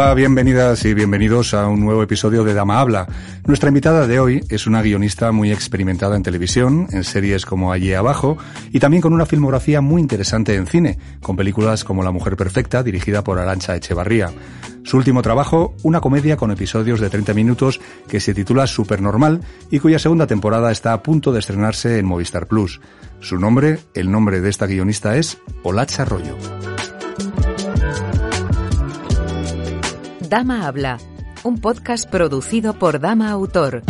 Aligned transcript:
Hola, 0.00 0.14
bienvenidas 0.14 0.84
y 0.84 0.94
bienvenidos 0.94 1.54
a 1.54 1.66
un 1.66 1.80
nuevo 1.80 2.04
episodio 2.04 2.44
de 2.44 2.54
Dama 2.54 2.78
Habla. 2.78 3.08
Nuestra 3.48 3.66
invitada 3.66 4.06
de 4.06 4.20
hoy 4.20 4.44
es 4.48 4.68
una 4.68 4.80
guionista 4.80 5.32
muy 5.32 5.50
experimentada 5.50 6.14
en 6.14 6.22
televisión, 6.22 6.86
en 6.92 7.02
series 7.02 7.44
como 7.44 7.72
Allí 7.72 7.92
Abajo, 7.94 8.38
y 8.70 8.78
también 8.78 9.00
con 9.00 9.12
una 9.12 9.26
filmografía 9.26 9.80
muy 9.80 10.00
interesante 10.00 10.54
en 10.54 10.68
cine, 10.68 11.00
con 11.20 11.34
películas 11.34 11.82
como 11.82 12.04
La 12.04 12.12
Mujer 12.12 12.36
Perfecta, 12.36 12.84
dirigida 12.84 13.24
por 13.24 13.40
Arancha 13.40 13.74
Echevarría. 13.74 14.30
Su 14.84 14.98
último 14.98 15.20
trabajo, 15.20 15.74
una 15.82 16.00
comedia 16.00 16.36
con 16.36 16.52
episodios 16.52 17.00
de 17.00 17.10
30 17.10 17.34
minutos 17.34 17.80
que 18.06 18.20
se 18.20 18.34
titula 18.34 18.68
Supernormal 18.68 19.40
y 19.68 19.80
cuya 19.80 19.98
segunda 19.98 20.28
temporada 20.28 20.70
está 20.70 20.92
a 20.92 21.02
punto 21.02 21.32
de 21.32 21.40
estrenarse 21.40 21.98
en 21.98 22.06
Movistar 22.06 22.46
Plus. 22.46 22.80
Su 23.18 23.36
nombre, 23.36 23.80
el 23.94 24.12
nombre 24.12 24.40
de 24.40 24.48
esta 24.48 24.66
guionista 24.66 25.16
es 25.16 25.38
Olacha 25.64 26.02
Arroyo. 26.02 26.36
Dama 30.28 30.66
Habla, 30.66 30.98
un 31.42 31.58
podcast 31.58 32.06
producido 32.06 32.74
por 32.74 33.00
Dama 33.00 33.30
Autor. 33.30 33.82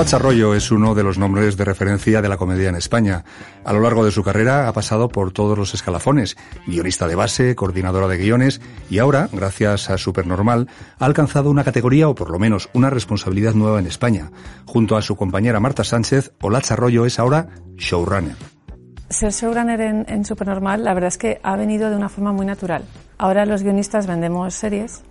Olacha 0.00 0.16
Arroyo 0.16 0.54
es 0.54 0.70
uno 0.70 0.94
de 0.94 1.02
los 1.02 1.18
nombres 1.18 1.58
de 1.58 1.64
referencia 1.66 2.22
de 2.22 2.28
la 2.30 2.38
comedia 2.38 2.70
en 2.70 2.74
España. 2.74 3.22
A 3.66 3.74
lo 3.74 3.80
largo 3.80 4.02
de 4.02 4.10
su 4.10 4.22
carrera 4.22 4.66
ha 4.66 4.72
pasado 4.72 5.10
por 5.10 5.30
todos 5.30 5.58
los 5.58 5.74
escalafones, 5.74 6.38
guionista 6.66 7.06
de 7.06 7.16
base, 7.16 7.54
coordinadora 7.54 8.08
de 8.08 8.16
guiones 8.16 8.62
y 8.88 8.96
ahora, 8.96 9.28
gracias 9.30 9.90
a 9.90 9.98
Supernormal, 9.98 10.68
ha 10.98 11.04
alcanzado 11.04 11.50
una 11.50 11.64
categoría 11.64 12.08
o 12.08 12.14
por 12.14 12.30
lo 12.30 12.38
menos 12.38 12.70
una 12.72 12.88
responsabilidad 12.88 13.52
nueva 13.52 13.78
en 13.78 13.86
España. 13.86 14.30
Junto 14.64 14.96
a 14.96 15.02
su 15.02 15.16
compañera 15.16 15.60
Marta 15.60 15.84
Sánchez, 15.84 16.32
Olacha 16.40 16.72
Arroyo 16.72 17.04
es 17.04 17.18
ahora 17.18 17.48
showrunner. 17.76 18.36
Ser 19.10 19.32
showrunner 19.32 19.82
en, 19.82 20.06
en 20.08 20.24
Supernormal, 20.24 20.82
la 20.82 20.94
verdad 20.94 21.08
es 21.08 21.18
que 21.18 21.40
ha 21.42 21.56
venido 21.56 21.90
de 21.90 21.96
una 21.96 22.08
forma 22.08 22.32
muy 22.32 22.46
natural. 22.46 22.84
Ahora 23.18 23.44
los 23.44 23.62
guionistas 23.62 24.06
vendemos 24.06 24.54
series 24.54 25.02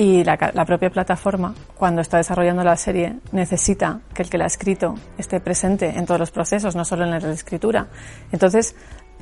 y 0.00 0.24
la, 0.24 0.38
la, 0.54 0.64
propia 0.64 0.88
plataforma, 0.88 1.54
cuando 1.76 2.00
está 2.00 2.16
desarrollando 2.16 2.64
la 2.64 2.74
serie, 2.76 3.16
necesita 3.32 4.00
que 4.14 4.22
el 4.22 4.30
que 4.30 4.38
la 4.38 4.44
ha 4.44 4.46
escrito 4.46 4.94
esté 5.18 5.40
presente 5.40 5.90
en 5.90 6.06
todos 6.06 6.18
los 6.18 6.30
procesos, 6.30 6.74
no 6.74 6.86
solo 6.86 7.04
en 7.04 7.10
la 7.10 7.18
escritura. 7.18 7.88
Entonces, 8.32 8.74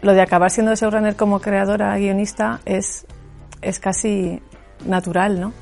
lo 0.02 0.14
de 0.14 0.20
acabar 0.20 0.52
siendo 0.52 0.76
showrunner 0.76 1.16
como 1.16 1.40
creadora, 1.40 1.98
guionista, 1.98 2.60
es, 2.64 3.08
es 3.60 3.80
casi 3.80 4.40
natural, 4.86 5.40
¿no? 5.40 5.52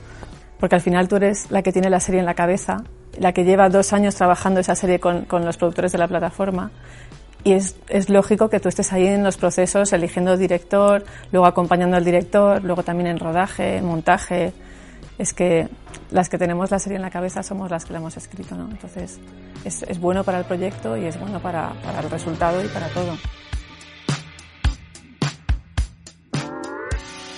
Porque 0.61 0.75
al 0.75 0.83
final 0.83 1.09
tú 1.09 1.17
eres 1.17 1.51
la 1.51 1.63
que 1.63 1.73
tiene 1.73 1.89
la 1.89 2.01
serie 2.01 2.21
en 2.21 2.27
la 2.27 2.35
cabeza, 2.35 2.85
la 3.19 3.33
que 3.33 3.45
lleva 3.45 3.71
dos 3.71 3.95
años 3.95 4.17
trabajando 4.17 4.61
esa 4.61 4.75
serie 4.75 5.01
con, 5.01 5.25
con 5.25 5.47
los 5.47 5.57
productores 5.57 5.93
de 5.93 5.99
la 5.99 6.09
plataforma. 6.09 6.73
Y 7.43 7.55
es, 7.55 7.77
es, 7.89 8.11
lógico 8.11 8.51
que 8.51 8.61
tú 8.61 8.69
estés 8.69 8.93
ahí 8.93 9.07
en 9.07 9.25
los 9.25 9.39
procesos, 9.39 9.95
eligiendo 9.95 10.37
director, 10.37 11.07
luego 11.33 11.47
acompañando 11.47 11.97
al 11.97 12.05
director, 12.05 12.63
luego 12.63 12.83
también 12.83 13.07
en 13.07 13.19
rodaje, 13.19 13.81
montaje, 13.81 14.53
es 15.19 15.33
que 15.33 15.69
las 16.11 16.29
que 16.29 16.39
tenemos 16.39 16.71
la 16.71 16.79
serie 16.79 16.97
en 16.97 17.03
la 17.03 17.11
cabeza 17.11 17.43
somos 17.43 17.71
las 17.71 17.85
que 17.85 17.93
la 17.93 17.99
hemos 17.99 18.17
escrito, 18.17 18.55
¿no? 18.55 18.69
Entonces 18.71 19.19
es, 19.65 19.83
es 19.83 19.99
bueno 19.99 20.25
para 20.25 20.39
el 20.39 20.45
proyecto 20.45 20.97
y 20.97 21.05
es 21.05 21.19
bueno 21.19 21.41
para, 21.41 21.73
para 21.83 22.01
el 22.01 22.11
resultado 22.11 22.63
y 22.65 22.69
para 22.69 22.89
todo. 22.89 23.17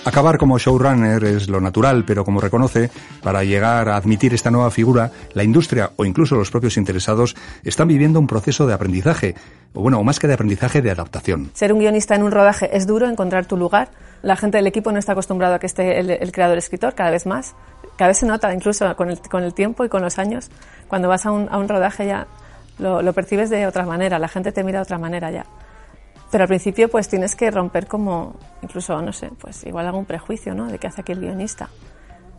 Acabar 0.09 0.39
como 0.39 0.57
showrunner 0.57 1.23
es 1.23 1.49
lo 1.49 1.61
natural, 1.61 2.03
pero 2.03 2.25
como 2.25 2.41
reconoce, 2.41 2.89
para 3.21 3.43
llegar 3.43 3.89
a 3.89 3.95
admitir 3.95 4.33
esta 4.33 4.49
nueva 4.49 4.71
figura, 4.71 5.11
la 5.33 5.43
industria 5.43 5.91
o 5.97 6.05
incluso 6.05 6.35
los 6.35 6.49
propios 6.49 6.77
interesados 6.77 7.35
están 7.63 7.89
viviendo 7.89 8.19
un 8.19 8.25
proceso 8.25 8.65
de 8.65 8.73
aprendizaje, 8.73 9.35
o 9.73 9.81
bueno, 9.81 9.99
o 9.99 10.03
más 10.03 10.17
que 10.17 10.27
de 10.27 10.33
aprendizaje, 10.33 10.81
de 10.81 10.89
adaptación. 10.89 11.51
Ser 11.53 11.73
un 11.73 11.79
guionista 11.79 12.15
en 12.15 12.23
un 12.23 12.31
rodaje 12.31 12.75
es 12.75 12.87
duro, 12.87 13.07
encontrar 13.07 13.45
tu 13.45 13.55
lugar. 13.55 13.91
La 14.21 14.35
gente 14.35 14.57
del 14.57 14.67
equipo 14.67 14.91
no 14.91 14.99
está 14.99 15.13
acostumbrado 15.13 15.55
a 15.55 15.59
que 15.59 15.67
esté 15.67 15.99
el, 15.99 16.09
el 16.09 16.31
creador-escritor, 16.31 16.93
cada 16.93 17.11
vez 17.11 17.25
más. 17.25 17.55
Cada 17.95 18.09
vez 18.09 18.17
se 18.17 18.25
nota, 18.25 18.53
incluso 18.53 18.95
con 18.95 19.09
el, 19.09 19.19
con 19.21 19.43
el 19.43 19.53
tiempo 19.53 19.85
y 19.85 19.89
con 19.89 20.01
los 20.01 20.19
años, 20.19 20.49
cuando 20.87 21.07
vas 21.07 21.25
a 21.25 21.31
un, 21.31 21.47
a 21.51 21.57
un 21.57 21.67
rodaje 21.67 22.05
ya 22.05 22.27
lo, 22.77 23.01
lo 23.01 23.13
percibes 23.13 23.49
de 23.49 23.67
otra 23.67 23.85
manera, 23.85 24.19
la 24.19 24.27
gente 24.27 24.51
te 24.51 24.63
mira 24.63 24.79
de 24.79 24.83
otra 24.83 24.97
manera 24.97 25.31
ya. 25.31 25.45
Pero 26.31 26.43
al 26.43 26.47
principio 26.47 26.89
pues 26.89 27.07
tienes 27.07 27.35
que 27.35 27.49
romper 27.49 27.87
como, 27.87 28.35
incluso, 28.61 29.01
no 29.01 29.11
sé, 29.11 29.31
pues 29.39 29.65
igual 29.65 29.87
algún 29.87 30.05
prejuicio, 30.05 30.53
¿no? 30.53 30.67
De 30.67 30.77
qué 30.77 30.87
hace 30.87 31.01
aquí 31.01 31.11
el 31.11 31.19
guionista. 31.19 31.69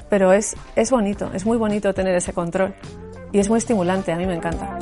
Pero 0.08 0.32
es, 0.32 0.56
es 0.76 0.91
bonito, 0.91 1.30
es 1.34 1.44
muy 1.44 1.56
bonito 1.56 1.92
tener 1.92 2.14
ese 2.14 2.32
control. 2.32 2.74
Y 3.32 3.38
es 3.38 3.48
muy 3.48 3.58
estimulante, 3.58 4.12
a 4.12 4.16
mí 4.16 4.26
me 4.26 4.34
encanta. 4.34 4.78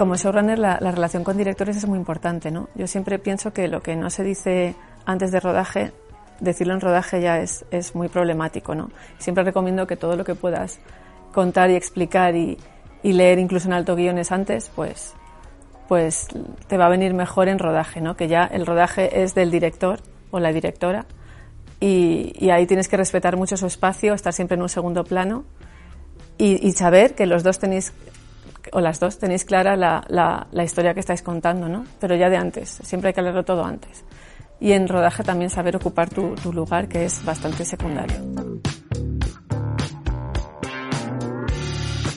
Como 0.00 0.16
showrunner 0.16 0.58
la, 0.58 0.78
la 0.80 0.92
relación 0.92 1.24
con 1.24 1.36
directores 1.36 1.76
es 1.76 1.86
muy 1.86 1.98
importante, 1.98 2.50
¿no? 2.50 2.70
Yo 2.74 2.86
siempre 2.86 3.18
pienso 3.18 3.52
que 3.52 3.68
lo 3.68 3.82
que 3.82 3.96
no 3.96 4.08
se 4.08 4.24
dice 4.24 4.74
antes 5.04 5.30
de 5.30 5.40
rodaje, 5.40 5.92
decirlo 6.40 6.72
en 6.72 6.80
rodaje 6.80 7.20
ya 7.20 7.38
es, 7.38 7.66
es 7.70 7.94
muy 7.94 8.08
problemático, 8.08 8.74
¿no? 8.74 8.90
Siempre 9.18 9.44
recomiendo 9.44 9.86
que 9.86 9.96
todo 9.96 10.16
lo 10.16 10.24
que 10.24 10.34
puedas 10.34 10.78
contar 11.34 11.68
y 11.68 11.74
explicar 11.74 12.34
y, 12.34 12.56
y 13.02 13.12
leer 13.12 13.38
incluso 13.38 13.68
en 13.68 13.74
alto 13.74 13.94
guiones 13.94 14.32
antes, 14.32 14.70
pues 14.74 15.12
pues 15.86 16.28
te 16.66 16.78
va 16.78 16.86
a 16.86 16.88
venir 16.88 17.12
mejor 17.12 17.48
en 17.48 17.58
rodaje, 17.58 18.00
¿no? 18.00 18.16
Que 18.16 18.26
ya 18.26 18.44
el 18.46 18.64
rodaje 18.64 19.22
es 19.22 19.34
del 19.34 19.50
director 19.50 20.00
o 20.30 20.40
la 20.40 20.50
directora 20.50 21.04
y, 21.78 22.32
y 22.38 22.48
ahí 22.48 22.66
tienes 22.66 22.88
que 22.88 22.96
respetar 22.96 23.36
mucho 23.36 23.58
su 23.58 23.66
espacio, 23.66 24.14
estar 24.14 24.32
siempre 24.32 24.54
en 24.54 24.62
un 24.62 24.70
segundo 24.70 25.04
plano 25.04 25.44
y, 26.38 26.66
y 26.66 26.72
saber 26.72 27.14
que 27.14 27.26
los 27.26 27.42
dos 27.42 27.58
tenéis 27.58 27.92
o 28.72 28.80
las 28.80 29.00
dos 29.00 29.18
tenéis 29.18 29.44
clara 29.44 29.76
la, 29.76 30.04
la, 30.08 30.46
la, 30.50 30.64
historia 30.64 30.94
que 30.94 31.00
estáis 31.00 31.22
contando, 31.22 31.68
¿no? 31.68 31.84
Pero 31.98 32.14
ya 32.16 32.28
de 32.28 32.36
antes, 32.36 32.80
siempre 32.82 33.08
hay 33.08 33.14
que 33.14 33.20
hablarlo 33.20 33.44
todo 33.44 33.64
antes. 33.64 34.04
Y 34.60 34.72
en 34.72 34.88
rodaje 34.88 35.22
también 35.22 35.50
saber 35.50 35.76
ocupar 35.76 36.10
tu, 36.10 36.34
tu 36.34 36.52
lugar, 36.52 36.88
que 36.88 37.04
es 37.04 37.24
bastante 37.24 37.64
secundario. 37.64 38.16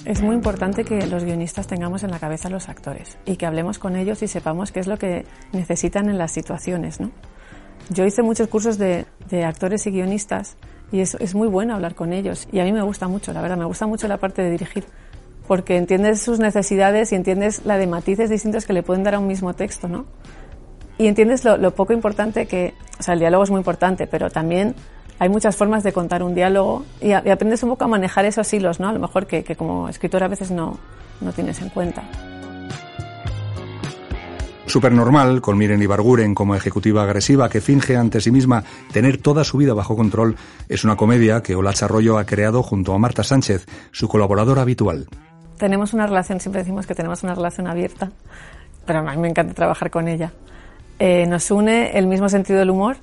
Es 0.05 0.21
muy 0.21 0.35
importante 0.35 0.83
que 0.83 1.07
los 1.07 1.23
guionistas 1.23 1.65
tengamos 1.65 2.03
en 2.03 2.11
la 2.11 2.19
cabeza 2.19 2.49
a 2.49 2.51
los 2.51 2.67
actores 2.67 3.17
y 3.25 3.37
que 3.37 3.45
hablemos 3.45 3.79
con 3.79 3.95
ellos 3.95 4.21
y 4.21 4.27
sepamos 4.27 4.73
qué 4.73 4.81
es 4.81 4.87
lo 4.87 4.97
que 4.97 5.25
necesitan 5.53 6.09
en 6.09 6.17
las 6.17 6.31
situaciones, 6.31 6.99
¿no? 6.99 7.11
Yo 7.89 8.05
hice 8.05 8.21
muchos 8.21 8.49
cursos 8.49 8.77
de, 8.77 9.05
de 9.29 9.45
actores 9.45 9.87
y 9.87 9.91
guionistas 9.91 10.57
y 10.91 10.99
es, 10.99 11.15
es, 11.15 11.35
muy 11.35 11.47
bueno 11.47 11.73
hablar 11.73 11.95
con 11.95 12.13
ellos 12.13 12.47
y 12.51 12.59
a 12.59 12.63
mí 12.65 12.71
me 12.71 12.81
gusta 12.81 13.07
mucho, 13.07 13.33
la 13.33 13.41
verdad, 13.41 13.57
me 13.57 13.65
gusta 13.65 13.87
mucho 13.87 14.07
la 14.07 14.17
parte 14.17 14.41
de 14.41 14.51
dirigir 14.51 14.85
porque 15.47 15.77
entiendes 15.77 16.21
sus 16.21 16.39
necesidades 16.39 17.11
y 17.11 17.15
entiendes 17.15 17.65
la 17.65 17.77
de 17.77 17.87
matices 17.87 18.29
distintos 18.29 18.65
que 18.65 18.73
le 18.73 18.83
pueden 18.83 19.03
dar 19.03 19.15
a 19.15 19.19
un 19.19 19.27
mismo 19.27 19.53
texto, 19.53 19.87
¿no? 19.87 20.05
Y 20.97 21.07
entiendes 21.07 21.43
lo, 21.43 21.57
lo 21.57 21.73
poco 21.73 21.93
importante 21.93 22.45
que, 22.45 22.73
o 22.99 23.03
sea, 23.03 23.15
el 23.15 23.19
diálogo 23.19 23.43
es 23.43 23.49
muy 23.49 23.59
importante, 23.59 24.07
pero 24.07 24.29
también 24.29 24.75
hay 25.19 25.29
muchas 25.29 25.55
formas 25.55 25.83
de 25.83 25.91
contar 25.93 26.23
un 26.23 26.35
diálogo 26.35 26.85
y, 27.01 27.11
a, 27.11 27.23
y, 27.25 27.29
aprendes 27.29 27.63
un 27.63 27.69
poco 27.69 27.85
a 27.85 27.87
manejar 27.87 28.25
esos 28.25 28.51
hilos, 28.53 28.79
¿no? 28.79 28.89
A 28.89 28.93
lo 28.93 28.99
mejor 28.99 29.25
que, 29.25 29.43
que 29.43 29.55
como 29.55 29.89
escritor 29.89 30.23
a 30.23 30.27
veces 30.27 30.51
no, 30.51 30.77
no 31.21 31.31
tienes 31.33 31.61
en 31.61 31.69
cuenta. 31.69 32.03
Supernormal, 34.65 35.41
con 35.41 35.57
Miren 35.57 35.81
Ibarguren 35.81 36.33
como 36.33 36.55
ejecutiva 36.55 37.03
agresiva 37.03 37.49
que 37.49 37.61
finge 37.61 37.95
ante 37.95 38.21
sí 38.21 38.31
misma 38.31 38.63
tener 38.91 39.17
toda 39.17 39.43
su 39.43 39.57
vida 39.57 39.73
bajo 39.73 39.95
control, 39.95 40.35
es 40.69 40.83
una 40.83 40.95
comedia 40.95 41.43
que 41.43 41.55
Olacha 41.55 41.85
Arroyo 41.85 42.17
ha 42.17 42.25
creado 42.25 42.63
junto 42.63 42.93
a 42.93 42.97
Marta 42.97 43.23
Sánchez, 43.23 43.65
su 43.91 44.07
colaboradora 44.07 44.61
habitual. 44.61 45.07
Tenemos 45.63 45.93
una 45.93 46.05
relación, 46.05 46.41
siempre 46.41 46.59
decimos 46.59 46.85
que 46.85 46.93
tenemos 46.93 47.23
una 47.23 47.35
relación 47.35 47.67
abierta, 47.67 48.11
pero 48.85 48.99
a 48.99 49.01
mí 49.01 49.15
me 49.15 49.29
encanta 49.29 49.53
trabajar 49.53 49.89
con 49.89 50.09
ella. 50.09 50.33
Eh, 50.99 51.25
nos 51.25 51.51
une 51.51 51.97
el 51.97 52.05
mismo 52.05 52.27
sentido 52.27 52.59
del 52.59 52.69
humor, 52.69 52.97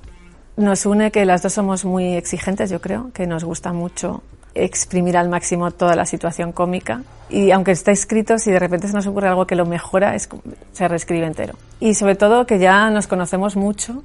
nos 0.57 0.85
une 0.85 1.09
que 1.09 1.25
las 1.25 1.41
dos 1.41 1.53
somos 1.53 1.85
muy 1.85 2.13
exigentes, 2.13 2.69
yo 2.69 2.79
creo, 2.79 3.09
que 3.15 3.25
nos 3.25 3.43
gusta 3.43 3.73
mucho 3.73 4.21
exprimir 4.53 5.17
al 5.17 5.27
máximo 5.27 5.71
toda 5.71 5.95
la 5.95 6.05
situación 6.05 6.51
cómica 6.51 7.01
y 7.31 7.49
aunque 7.49 7.71
está 7.71 7.91
escrito, 7.91 8.37
si 8.37 8.51
de 8.51 8.59
repente 8.59 8.87
se 8.87 8.93
nos 8.93 9.07
ocurre 9.07 9.29
algo 9.29 9.47
que 9.47 9.55
lo 9.55 9.65
mejora, 9.65 10.13
es, 10.13 10.29
se 10.71 10.87
reescribe 10.87 11.25
entero. 11.25 11.55
Y 11.79 11.95
sobre 11.95 12.13
todo 12.13 12.45
que 12.45 12.59
ya 12.59 12.91
nos 12.91 13.07
conocemos 13.07 13.55
mucho 13.55 14.03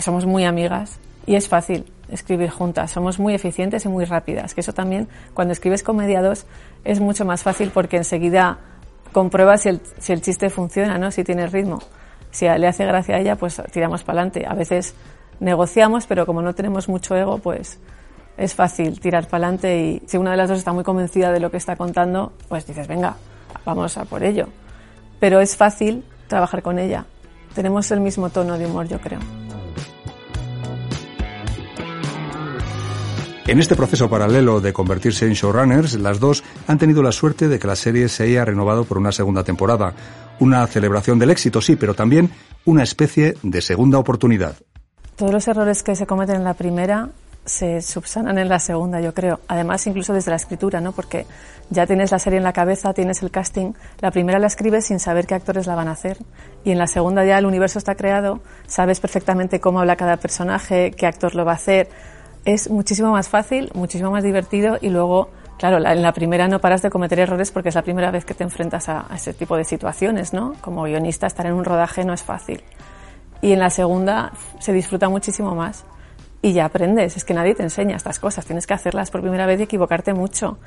somos 0.00 0.26
muy 0.26 0.46
amigas 0.46 0.98
y 1.26 1.36
es 1.36 1.48
fácil 1.48 1.84
escribir 2.12 2.50
juntas. 2.50 2.90
Somos 2.90 3.18
muy 3.18 3.34
eficientes 3.34 3.84
y 3.84 3.88
muy 3.88 4.04
rápidas, 4.04 4.54
que 4.54 4.60
eso 4.60 4.72
también, 4.72 5.08
cuando 5.34 5.52
escribes 5.52 5.82
con 5.82 5.96
mediados, 5.96 6.46
es 6.84 7.00
mucho 7.00 7.24
más 7.24 7.42
fácil 7.42 7.70
porque 7.72 7.96
enseguida 7.96 8.58
compruebas 9.12 9.62
si 9.62 9.70
el, 9.70 9.80
si 9.98 10.12
el 10.12 10.22
chiste 10.22 10.50
funciona, 10.50 10.98
¿no? 10.98 11.10
Si 11.10 11.24
tiene 11.24 11.46
ritmo. 11.46 11.80
Si 12.30 12.46
le 12.46 12.66
hace 12.66 12.86
gracia 12.86 13.16
a 13.16 13.18
ella, 13.18 13.36
pues 13.36 13.60
tiramos 13.72 14.04
para 14.04 14.20
adelante. 14.20 14.46
A 14.46 14.54
veces 14.54 14.94
negociamos, 15.40 16.06
pero 16.06 16.24
como 16.24 16.40
no 16.40 16.54
tenemos 16.54 16.88
mucho 16.88 17.14
ego, 17.16 17.38
pues 17.38 17.78
es 18.36 18.54
fácil 18.54 18.98
tirar 19.00 19.26
para 19.26 19.44
adelante 19.44 19.78
y 19.78 20.02
si 20.06 20.16
una 20.16 20.30
de 20.30 20.36
las 20.38 20.48
dos 20.48 20.58
está 20.58 20.72
muy 20.72 20.84
convencida 20.84 21.30
de 21.30 21.40
lo 21.40 21.50
que 21.50 21.58
está 21.58 21.76
contando, 21.76 22.32
pues 22.48 22.66
dices, 22.66 22.88
venga, 22.88 23.16
vamos 23.64 23.98
a 23.98 24.04
por 24.04 24.22
ello. 24.22 24.48
Pero 25.20 25.40
es 25.40 25.56
fácil 25.56 26.04
trabajar 26.26 26.62
con 26.62 26.78
ella. 26.78 27.04
Tenemos 27.54 27.90
el 27.90 28.00
mismo 28.00 28.30
tono 28.30 28.56
de 28.58 28.66
humor, 28.66 28.88
yo 28.88 28.98
creo. 28.98 29.20
En 33.48 33.58
este 33.58 33.74
proceso 33.74 34.08
paralelo 34.08 34.60
de 34.60 34.72
convertirse 34.72 35.26
en 35.26 35.32
showrunners, 35.32 35.94
las 35.94 36.20
dos 36.20 36.44
han 36.68 36.78
tenido 36.78 37.02
la 37.02 37.10
suerte 37.10 37.48
de 37.48 37.58
que 37.58 37.66
la 37.66 37.74
serie 37.74 38.08
se 38.08 38.22
haya 38.22 38.44
renovado 38.44 38.84
por 38.84 38.98
una 38.98 39.10
segunda 39.10 39.42
temporada. 39.42 39.94
Una 40.38 40.64
celebración 40.68 41.18
del 41.18 41.30
éxito, 41.30 41.60
sí, 41.60 41.74
pero 41.74 41.94
también 41.94 42.30
una 42.64 42.84
especie 42.84 43.34
de 43.42 43.60
segunda 43.60 43.98
oportunidad. 43.98 44.54
Todos 45.16 45.32
los 45.32 45.48
errores 45.48 45.82
que 45.82 45.96
se 45.96 46.06
cometen 46.06 46.36
en 46.36 46.44
la 46.44 46.54
primera 46.54 47.10
se 47.44 47.82
subsanan 47.82 48.38
en 48.38 48.48
la 48.48 48.60
segunda, 48.60 49.00
yo 49.00 49.12
creo. 49.12 49.40
Además, 49.48 49.88
incluso 49.88 50.12
desde 50.12 50.30
la 50.30 50.36
escritura, 50.36 50.80
¿no? 50.80 50.92
Porque 50.92 51.26
ya 51.68 51.84
tienes 51.84 52.12
la 52.12 52.20
serie 52.20 52.36
en 52.36 52.44
la 52.44 52.52
cabeza, 52.52 52.94
tienes 52.94 53.24
el 53.24 53.32
casting. 53.32 53.72
La 54.00 54.12
primera 54.12 54.38
la 54.38 54.46
escribes 54.46 54.86
sin 54.86 55.00
saber 55.00 55.26
qué 55.26 55.34
actores 55.34 55.66
la 55.66 55.74
van 55.74 55.88
a 55.88 55.92
hacer. 55.92 56.18
Y 56.62 56.70
en 56.70 56.78
la 56.78 56.86
segunda 56.86 57.24
ya 57.24 57.38
el 57.38 57.46
universo 57.46 57.80
está 57.80 57.96
creado, 57.96 58.40
sabes 58.68 59.00
perfectamente 59.00 59.58
cómo 59.58 59.80
habla 59.80 59.96
cada 59.96 60.16
personaje, 60.18 60.92
qué 60.92 61.06
actor 61.06 61.34
lo 61.34 61.44
va 61.44 61.52
a 61.52 61.56
hacer 61.56 61.88
es 62.44 62.70
muchísimo 62.70 63.12
más 63.12 63.28
fácil, 63.28 63.70
muchísimo 63.74 64.10
más 64.10 64.24
divertido 64.24 64.78
y 64.80 64.88
luego, 64.88 65.30
claro, 65.58 65.76
en 65.78 66.02
la 66.02 66.12
primera 66.12 66.48
no 66.48 66.60
paras 66.60 66.82
de 66.82 66.90
cometer 66.90 67.20
errores 67.20 67.50
porque 67.50 67.68
es 67.68 67.74
la 67.74 67.82
primera 67.82 68.10
vez 68.10 68.24
que 68.24 68.34
te 68.34 68.44
enfrentas 68.44 68.88
a, 68.88 69.06
ese 69.14 69.32
tipo 69.32 69.56
de 69.56 69.64
situaciones, 69.64 70.32
¿no? 70.32 70.54
Como 70.60 70.82
guionista 70.82 71.26
estar 71.26 71.46
en 71.46 71.54
un 71.54 71.64
rodaje 71.64 72.04
no 72.04 72.12
es 72.12 72.22
fácil. 72.22 72.62
Y 73.40 73.52
en 73.52 73.58
la 73.58 73.70
segunda 73.70 74.32
se 74.58 74.72
disfruta 74.72 75.08
muchísimo 75.08 75.54
más 75.54 75.84
y 76.40 76.52
ya 76.52 76.64
aprendes, 76.64 77.16
es 77.16 77.24
que 77.24 77.34
nadie 77.34 77.54
te 77.54 77.62
enseña 77.62 77.96
estas 77.96 78.18
cosas, 78.18 78.44
tienes 78.44 78.66
que 78.66 78.74
hacerlas 78.74 79.10
por 79.12 79.20
primera 79.20 79.46
vez 79.46 79.60
y 79.60 79.64
equivocarte 79.64 80.12
mucho. 80.12 80.58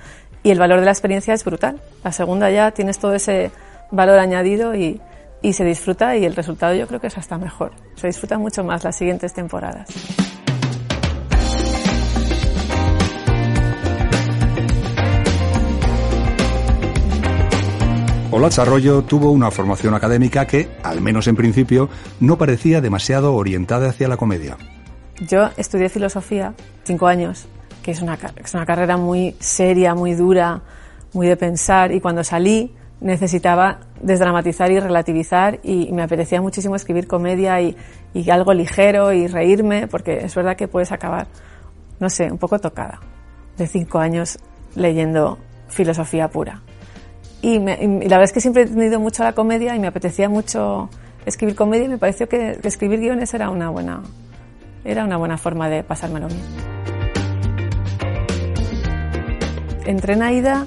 Y 0.43 0.51
el 0.51 0.59
valor 0.59 0.79
de 0.79 0.85
la 0.85 0.91
experiencia 0.91 1.33
es 1.33 1.43
brutal. 1.43 1.81
La 2.03 2.13
segunda 2.13 2.49
ya 2.49 2.71
tienes 2.71 2.99
todo 2.99 3.13
ese 3.13 3.51
valor 3.91 4.19
añadido 4.19 4.75
y, 4.75 5.01
y 5.41 5.53
se 5.53 5.65
disfruta 5.65 6.15
y 6.15 6.23
el 6.23 6.35
resultado 6.35 6.73
yo 6.73 6.87
creo 6.87 7.01
que 7.01 7.07
es 7.07 7.17
hasta 7.17 7.37
mejor. 7.37 7.73
Se 7.95 8.07
disfruta 8.07 8.37
mucho 8.37 8.63
más 8.63 8.85
las 8.85 8.95
siguientes 8.95 9.33
temporadas. 9.33 10.24
Olatz 18.35 18.59
Arroyo 18.59 19.01
tuvo 19.03 19.31
una 19.31 19.49
formación 19.49 19.93
académica 19.93 20.45
que, 20.45 20.67
al 20.83 20.99
menos 20.99 21.25
en 21.27 21.37
principio, 21.37 21.87
no 22.19 22.37
parecía 22.37 22.81
demasiado 22.81 23.33
orientada 23.33 23.87
hacia 23.87 24.09
la 24.09 24.17
comedia. 24.17 24.57
Yo 25.25 25.51
estudié 25.55 25.87
filosofía 25.87 26.53
cinco 26.83 27.07
años, 27.07 27.47
que 27.81 27.91
es 27.91 28.01
una, 28.01 28.19
es 28.35 28.53
una 28.53 28.65
carrera 28.65 28.97
muy 28.97 29.37
seria, 29.39 29.95
muy 29.95 30.15
dura, 30.15 30.63
muy 31.13 31.27
de 31.27 31.37
pensar, 31.37 31.93
y 31.93 32.01
cuando 32.01 32.25
salí 32.25 32.73
necesitaba 32.99 33.79
desdramatizar 34.01 34.69
y 34.69 34.81
relativizar 34.81 35.61
y 35.63 35.93
me 35.93 36.03
apetecía 36.03 36.41
muchísimo 36.41 36.75
escribir 36.75 37.07
comedia 37.07 37.61
y, 37.61 37.77
y, 38.13 38.29
algo 38.31 38.53
ligero 38.53 39.13
y 39.13 39.27
reírme, 39.27 39.87
porque 39.87 40.25
es 40.25 40.35
verdad 40.35 40.57
que 40.57 40.67
puedes 40.67 40.91
acabar, 40.91 41.27
no 42.01 42.09
sé, 42.09 42.29
un 42.29 42.37
poco 42.37 42.59
tocada 42.59 42.99
de 43.55 43.65
cinco 43.65 43.99
años 43.99 44.39
leyendo 44.75 45.37
filosofía 45.69 46.27
pura. 46.27 46.61
Y, 47.45 47.59
la 47.59 48.17
verdad 48.17 48.23
es 48.23 48.33
que 48.33 48.41
siempre 48.41 48.63
he 48.63 48.65
tenido 48.65 48.99
mucho 48.99 49.23
la 49.23 49.33
comedia 49.33 49.75
y 49.75 49.79
me 49.79 49.85
apetecía 49.85 50.27
mucho 50.27 50.89
escribir 51.27 51.55
comedia 51.55 51.85
y 51.85 51.89
me 51.89 51.99
pareció 51.99 52.27
que, 52.27 52.57
escribir 52.63 52.99
guiones 52.99 53.35
era 53.35 53.51
una 53.51 53.69
buena, 53.69 54.01
era 54.83 55.05
una 55.05 55.17
buena 55.17 55.37
forma 55.37 55.69
de 55.69 55.83
pasármelo 55.83 56.27
bien. 56.27 56.41
Entré 59.85 60.13
en 60.13 60.23
AIDA 60.23 60.65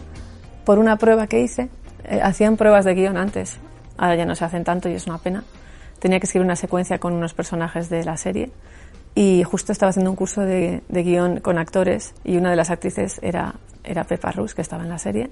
por 0.64 0.78
una 0.78 0.94
prueba 0.98 1.26
que 1.26 1.40
hice. 1.40 1.69
Eh, 2.04 2.20
hacían 2.22 2.56
pruebas 2.56 2.84
de 2.84 2.94
guion 2.94 3.16
antes, 3.16 3.58
ahora 3.96 4.14
ya 4.14 4.24
no 4.24 4.36
se 4.36 4.44
hacen 4.44 4.62
tanto 4.62 4.88
y 4.88 4.92
es 4.92 5.08
una 5.08 5.19
pena. 5.19 5.42
Tenía 5.98 6.20
que 6.20 6.26
escribir 6.26 6.44
una 6.44 6.54
secuencia 6.54 7.00
con 7.00 7.12
unos 7.12 7.34
personajes 7.34 7.90
de 7.90 8.04
la 8.04 8.16
serie 8.16 8.52
y 9.16 9.42
justo 9.42 9.72
estaba 9.72 9.90
haciendo 9.90 10.10
un 10.10 10.16
curso 10.16 10.42
de, 10.42 10.84
de 10.88 11.02
guion 11.02 11.40
con 11.40 11.58
actores 11.58 12.14
y 12.22 12.36
una 12.36 12.50
de 12.50 12.56
las 12.56 12.70
actrices 12.70 13.19
era, 13.20 13.56
era 13.82 14.04
Pepa 14.04 14.31
Rus, 14.31 14.54
que 14.54 14.62
estaba 14.62 14.84
en 14.84 14.90
la 14.90 14.98
serie 14.98 15.31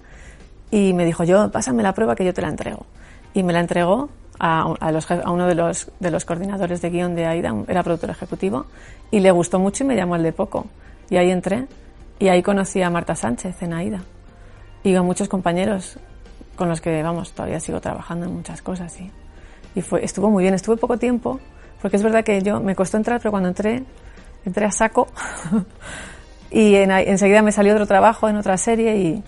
y 0.71 0.93
me 0.93 1.05
dijo, 1.05 1.25
yo, 1.25 1.51
pásame 1.51 1.83
la 1.83 1.93
prueba 1.93 2.17
que 2.17 2.25
yo 2.25 2.35
te 2.35 2.43
la 2.43 2.49
entrego. 2.49 2.87
Y 3.35 3.43
me 3.43 3.53
la 3.53 3.61
entregó 3.61 4.09
a, 4.39 4.63
a, 4.63 5.31
uno 5.31 5.47
de 5.47 5.55
los, 5.55 5.91
de 6.01 6.11
los 6.11 6.25
coordinadores 6.25 6.83
de 6.83 6.91
guion 6.91 7.15
de 7.15 7.27
AIDA, 7.27 7.55
era 7.69 7.83
productor 7.83 8.11
ejecutivo, 8.11 8.67
y 9.11 9.21
le 9.21 9.31
gustó 9.31 9.59
mucho 9.59 9.85
y 9.85 9.87
me 9.87 9.97
llamó 9.97 10.17
el 10.17 10.23
de 10.23 10.33
poco. 10.33 10.67
Y 11.11 11.17
ahí 11.17 11.31
entré, 11.31 11.67
y 12.19 12.29
ahí 12.29 12.43
conocí 12.43 12.83
a 12.83 12.91
Marta 12.91 13.15
Sánchez 13.15 13.63
en 13.63 13.73
AIDA. 13.73 14.03
Y 14.83 14.95
a 14.95 15.03
muchos 15.03 15.29
compañeros 15.29 15.99
con 16.57 16.69
los 16.69 16.81
que, 16.81 17.03
vamos, 17.03 17.33
todavía 17.33 17.61
sigo 17.61 17.81
trabajando 17.81 18.27
en 18.27 18.35
muchas 18.35 18.63
cosas. 18.63 18.99
Y, 19.01 19.11
y 19.75 19.83
fue, 19.83 20.05
estuvo 20.05 20.31
muy 20.31 20.43
bien, 20.43 20.55
estuve 20.55 20.77
poco 20.77 20.97
tiempo, 20.97 21.39
porque 21.81 21.97
es 21.97 22.03
verdad 22.03 22.25
que 22.25 22.43
yo 22.43 22.61
me 22.61 22.75
costó 22.75 22.97
entrar, 22.97 23.21
pero 23.21 23.31
cuando 23.31 23.49
entré, 23.49 23.85
entré 24.45 24.65
a 24.65 24.71
saco. 24.71 25.09
y 26.51 26.75
en, 26.77 26.91
enseguida 26.91 27.43
me 27.43 27.53
salió 27.53 27.75
otro 27.75 27.87
trabajo 27.87 28.29
en 28.29 28.37
otra 28.37 28.57
serie 28.57 28.97
y, 28.97 29.25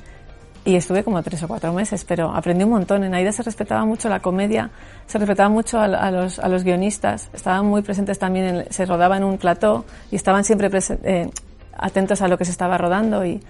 y 0.64 0.76
estuve 0.76 1.04
como 1.04 1.22
tres 1.22 1.42
o 1.42 1.48
cuatro 1.48 1.72
meses, 1.72 2.04
pero 2.04 2.30
aprendí 2.34 2.64
un 2.64 2.70
montón. 2.70 3.04
En 3.04 3.14
Aida 3.14 3.32
se 3.32 3.42
respetaba 3.42 3.84
mucho 3.84 4.08
la 4.08 4.20
comedia, 4.20 4.70
se 5.06 5.18
respetaba 5.18 5.48
mucho 5.48 5.80
a, 5.80 6.10
los, 6.10 6.38
a 6.38 6.48
los, 6.48 6.64
guionistas, 6.64 7.30
estaban 7.32 7.66
muy 7.66 7.82
presentes 7.82 8.18
también, 8.18 8.66
se 8.70 8.84
rodaba 8.84 9.16
en 9.16 9.24
un 9.24 9.38
plató 9.38 9.84
y 10.10 10.16
estaban 10.16 10.44
siempre 10.44 10.68
eh, 11.04 11.30
atentos 11.76 12.22
a 12.22 12.28
lo 12.28 12.36
que 12.36 12.44
se 12.44 12.50
estaba 12.50 12.76
rodando 12.76 13.24
y, 13.24 13.40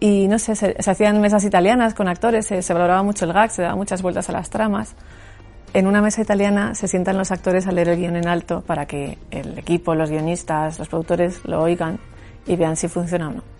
y 0.00 0.28
no 0.28 0.38
sé, 0.38 0.54
se, 0.54 0.76
hacían 0.78 1.20
mesas 1.20 1.44
italianas 1.44 1.94
con 1.94 2.08
actores, 2.08 2.46
se, 2.46 2.72
valoraba 2.72 3.02
mucho 3.02 3.24
el 3.24 3.32
gag, 3.32 3.50
se 3.50 3.62
daba 3.62 3.74
muchas 3.74 4.02
vueltas 4.02 4.28
a 4.28 4.32
las 4.32 4.50
tramas. 4.50 4.94
En 5.72 5.88
una 5.88 6.00
mesa 6.00 6.22
italiana 6.22 6.76
se 6.76 6.86
sientan 6.86 7.18
los 7.18 7.32
actores 7.32 7.66
a 7.66 7.72
leer 7.72 7.88
el 7.88 7.98
guion 7.98 8.14
en 8.14 8.28
alto 8.28 8.60
para 8.60 8.86
que 8.86 9.18
el 9.32 9.58
equipo, 9.58 9.96
los 9.96 10.08
guionistas, 10.08 10.78
los 10.78 10.88
productores 10.88 11.44
lo 11.44 11.60
oigan 11.60 11.98
y 12.46 12.54
vean 12.54 12.76
si 12.76 12.86
funciona 12.86 13.28
o 13.28 13.32
no 13.32 13.54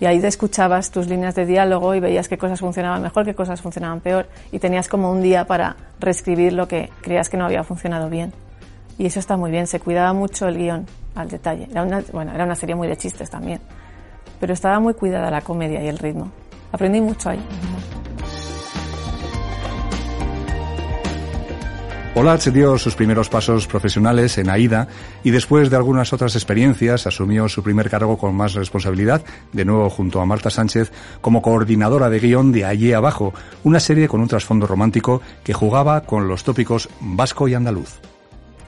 y 0.00 0.06
ahí 0.06 0.18
te 0.18 0.26
escuchabas 0.28 0.90
tus 0.90 1.06
líneas 1.06 1.34
de 1.34 1.44
diálogo 1.44 1.94
y 1.94 2.00
veías 2.00 2.26
qué 2.26 2.38
cosas 2.38 2.58
funcionaban 2.58 3.02
mejor, 3.02 3.26
qué 3.26 3.34
cosas 3.34 3.60
funcionaban 3.60 4.00
peor 4.00 4.26
y 4.50 4.58
tenías 4.58 4.88
como 4.88 5.12
un 5.12 5.20
día 5.20 5.44
para 5.44 5.76
reescribir 6.00 6.54
lo 6.54 6.66
que 6.66 6.90
creías 7.02 7.28
que 7.28 7.36
no 7.36 7.44
había 7.44 7.62
funcionado 7.62 8.08
bien. 8.08 8.32
Y 8.96 9.06
eso 9.06 9.20
está 9.20 9.36
muy 9.36 9.50
bien, 9.50 9.66
se 9.66 9.78
cuidaba 9.78 10.12
mucho 10.14 10.48
el 10.48 10.56
guion 10.56 10.86
al 11.14 11.28
detalle. 11.28 11.68
Era 11.70 11.82
una, 11.82 12.02
bueno, 12.12 12.32
era 12.34 12.44
una 12.44 12.54
serie 12.54 12.74
muy 12.74 12.88
de 12.88 12.96
chistes 12.96 13.28
también, 13.28 13.60
pero 14.40 14.54
estaba 14.54 14.80
muy 14.80 14.94
cuidada 14.94 15.30
la 15.30 15.42
comedia 15.42 15.84
y 15.84 15.88
el 15.88 15.98
ritmo. 15.98 16.30
Aprendí 16.72 17.00
mucho 17.00 17.28
ahí. 17.28 17.40
Olatz 22.16 22.52
dio 22.52 22.76
sus 22.76 22.96
primeros 22.96 23.28
pasos 23.28 23.68
profesionales 23.68 24.36
en 24.36 24.50
AIDA 24.50 24.88
y 25.22 25.30
después 25.30 25.70
de 25.70 25.76
algunas 25.76 26.12
otras 26.12 26.34
experiencias 26.34 27.06
asumió 27.06 27.48
su 27.48 27.62
primer 27.62 27.88
cargo 27.88 28.18
con 28.18 28.34
más 28.34 28.54
responsabilidad, 28.54 29.22
de 29.52 29.64
nuevo 29.64 29.88
junto 29.88 30.20
a 30.20 30.26
Marta 30.26 30.50
Sánchez, 30.50 30.90
como 31.20 31.40
coordinadora 31.40 32.10
de 32.10 32.18
guion 32.18 32.50
de 32.50 32.64
Allí 32.64 32.92
Abajo, 32.92 33.32
una 33.62 33.78
serie 33.78 34.08
con 34.08 34.20
un 34.20 34.26
trasfondo 34.26 34.66
romántico 34.66 35.22
que 35.44 35.54
jugaba 35.54 36.00
con 36.00 36.26
los 36.26 36.42
tópicos 36.42 36.88
vasco 37.00 37.46
y 37.46 37.54
andaluz. 37.54 38.00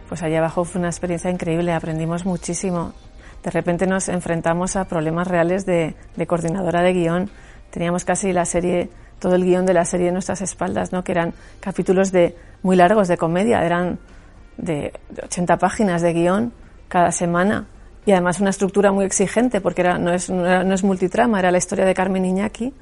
Pues 0.08 0.22
Allí 0.22 0.36
Abajo 0.36 0.64
fue 0.64 0.78
una 0.78 0.88
experiencia 0.88 1.28
increíble, 1.28 1.72
aprendimos 1.72 2.24
muchísimo. 2.24 2.94
De 3.42 3.50
repente 3.50 3.88
nos 3.88 4.08
enfrentamos 4.08 4.76
a 4.76 4.84
problemas 4.84 5.26
reales 5.26 5.66
de, 5.66 5.96
de 6.14 6.26
coordinadora 6.28 6.82
de 6.82 6.92
guion. 6.92 7.30
Teníamos 7.72 8.04
casi 8.04 8.32
la 8.32 8.44
serie 8.44 8.88
todo 9.18 9.34
el 9.34 9.44
guion 9.44 9.66
de 9.66 9.74
la 9.74 9.84
serie 9.84 10.08
en 10.08 10.14
nuestras 10.14 10.42
espaldas, 10.42 10.92
¿no? 10.92 11.02
que 11.02 11.12
eran 11.12 11.34
capítulos 11.60 12.12
de, 12.12 12.36
muy 12.62 12.76
largos 12.76 13.08
de 13.08 13.16
comedia, 13.16 13.64
eran 13.64 13.98
de 14.56 14.92
80 15.22 15.56
páginas 15.58 16.02
de 16.02 16.12
guion 16.12 16.52
cada 16.88 17.12
semana 17.12 17.66
y 18.04 18.12
además 18.12 18.40
una 18.40 18.50
estructura 18.50 18.92
muy 18.92 19.04
exigente 19.04 19.60
porque 19.60 19.82
era, 19.82 19.98
no, 19.98 20.12
es, 20.12 20.30
no, 20.30 20.74
es 20.74 20.84
multitrama, 20.84 21.38
era 21.38 21.50
la 21.50 21.58
historia 21.58 21.84
de 21.84 21.94
Carmen 21.94 22.24
Iñaki 22.24 22.72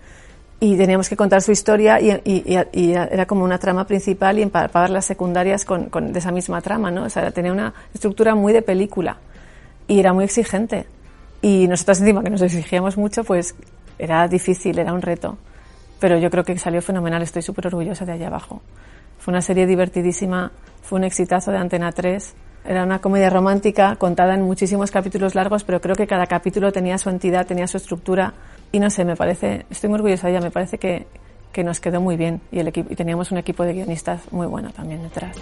y 0.59 0.77
teníamos 0.77 1.09
que 1.09 1.17
contar 1.17 1.41
su 1.43 1.53
historia 1.53 2.01
y, 2.01 2.11
y, 2.25 2.93
era 2.93 3.27
como 3.27 3.45
una 3.45 3.59
trama 3.59 3.87
principal 3.87 4.39
y 4.39 4.43
empapar 4.43 4.91
las 4.91 5.07
secundarias 5.07 5.65
con, 5.65 5.87
con, 5.87 6.13
de 6.13 6.19
esa 6.19 6.33
misma 6.33 6.61
trama, 6.61 6.91
¿no? 6.91 7.05
O 7.05 7.09
sea, 7.09 7.31
tenía 7.31 7.53
una 7.53 7.73
estructura 7.95 8.35
muy 8.35 8.53
de 8.53 8.61
película 8.61 9.17
y 9.89 10.01
era 10.01 10.13
muy 10.13 10.25
exigente. 10.25 10.87
Y 11.41 11.67
nosotros 11.67 12.01
encima 12.01 12.23
que 12.23 12.29
nos 12.29 12.43
exigíamos 12.43 12.99
mucho, 12.99 13.25
pues 13.25 13.55
era 13.99 14.29
difícil, 14.29 14.79
era 14.79 14.93
un 14.93 15.01
reto 15.01 15.39
pero 16.01 16.19
yo 16.19 16.31
creo 16.31 16.43
que 16.43 16.59
salió 16.59 16.83
fenomenal, 16.83 17.23
estoy 17.23 17.43
súper 17.43 17.69
orgullosa 17.69 18.05
de 18.05 18.13
allá 18.13 18.29
abajo. 18.29 18.63
Fue 19.21 19.33
una 19.33 19.43
serie 19.43 19.67
divertidísima, 19.67 20.51
fue 20.83 20.99
un 20.99 21.05
exitazo 21.05 21.51
de 21.51 21.59
Antena 21.59 21.93
3, 21.93 22.35
Era 22.65 22.85
una 22.85 23.01
comedia 23.01 23.29
romántica 23.29 23.97
contada 23.97 24.35
en 24.35 24.43
muchísimos 24.43 24.91
capítulos 24.91 25.35
largos, 25.35 25.63
pero 25.63 25.79
creo 25.81 25.95
que 25.95 26.07
cada 26.07 26.27
capítulo 26.27 26.73
tenía 26.73 26.97
su 26.97 27.11
entidad, 27.11 27.47
tenía 27.47 27.67
su 27.67 27.77
estructura. 27.77 28.33
Y 28.73 28.79
no 28.81 28.89
sé, 28.89 29.05
me 29.05 29.17
parece, 29.17 29.67
estoy 29.69 29.91
muy 29.91 29.97
orgullosa 29.97 30.27
de 30.27 30.33
ella, 30.35 30.43
me 30.43 30.51
parece 30.51 30.79
que, 30.79 31.07
que 31.53 31.63
nos 31.63 31.81
quedó 31.81 32.01
muy 32.01 32.17
bien 32.17 32.41
y, 32.51 32.61
el 32.61 32.69
equipo, 32.69 32.91
y 32.91 32.97
teníamos 32.97 33.31
un 33.31 33.37
equipo 33.37 33.63
de 33.65 33.75
guionistas 33.75 34.23
muy 34.33 34.47
bueno 34.47 34.71
también 34.71 35.03
detrás. 35.03 35.37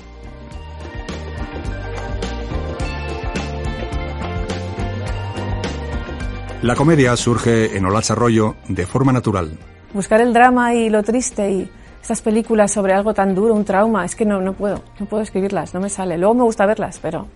La 6.62 6.74
comedia 6.74 7.16
surge 7.16 7.76
en 7.76 7.84
Olacha 7.84 8.14
Arroyo 8.14 8.56
de 8.66 8.86
forma 8.86 9.12
natural. 9.12 9.56
Buscar 9.92 10.20
el 10.20 10.32
drama 10.32 10.74
y 10.74 10.90
lo 10.90 11.04
triste 11.04 11.50
y 11.50 11.70
estas 12.08 12.22
películas 12.22 12.72
sobre 12.72 12.94
algo 12.94 13.12
tan 13.12 13.34
duro, 13.34 13.52
un 13.52 13.66
trauma, 13.66 14.02
es 14.02 14.16
que 14.16 14.24
no, 14.24 14.40
no 14.40 14.54
puedo, 14.54 14.82
no 14.98 15.04
puedo 15.04 15.22
escribirlas, 15.22 15.74
no 15.74 15.80
me 15.80 15.90
sale. 15.90 16.16
Luego 16.16 16.32
me 16.32 16.42
gusta 16.42 16.64
verlas, 16.64 16.98
pero 17.02 17.26